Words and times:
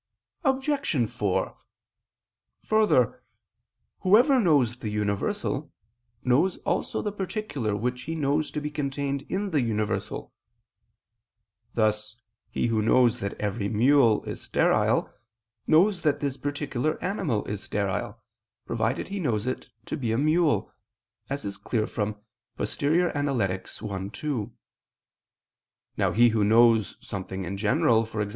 Obj. 0.43 1.09
4: 1.11 1.55
Further, 2.65 3.23
whoever 3.99 4.39
knows 4.39 4.77
the 4.77 4.89
universal, 4.89 5.71
knows 6.23 6.57
also 6.65 7.03
the 7.03 7.11
particular 7.11 7.75
which 7.75 8.01
he 8.09 8.15
knows 8.15 8.49
to 8.49 8.59
be 8.59 8.71
contained 8.71 9.21
in 9.29 9.51
the 9.51 9.61
universal: 9.61 10.33
thus 11.75 12.15
who 12.51 12.81
knows 12.81 13.19
that 13.19 13.39
every 13.39 13.69
mule 13.69 14.23
is 14.23 14.41
sterile, 14.41 15.13
knows 15.67 16.01
that 16.01 16.19
this 16.19 16.35
particular 16.35 16.97
animal 17.03 17.45
is 17.45 17.61
sterile, 17.61 18.19
provided 18.65 19.09
he 19.09 19.19
knows 19.19 19.45
it 19.45 19.69
to 19.85 19.95
be 19.95 20.11
a 20.11 20.17
mule, 20.17 20.73
as 21.29 21.45
is 21.45 21.57
clear 21.57 21.85
from 21.85 22.19
Poster. 22.57 23.15
i, 23.15 23.45
text. 23.47 23.83
2. 24.13 24.51
Now 25.95 26.11
he 26.11 26.29
who 26.29 26.43
knows 26.43 26.97
something 27.05 27.43
in 27.45 27.55
general, 27.55 28.09
e.g. 28.19 28.29